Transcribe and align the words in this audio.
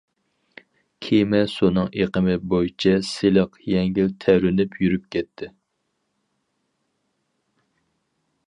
كېمە 1.07 1.41
سۇنىڭ 1.55 1.91
ئېقىمى 1.99 2.37
بويىچە 2.53 2.95
سىلىق، 3.09 3.59
يەڭگىل 3.73 4.11
تەۋرىنىپ 4.25 4.81
يۈرۈپ 4.85 5.07
كەتتى. 5.17 5.53